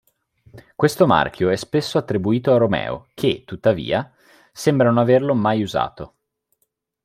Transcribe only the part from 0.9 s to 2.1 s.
marchio è spesso